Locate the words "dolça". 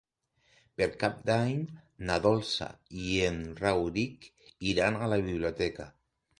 2.25-2.71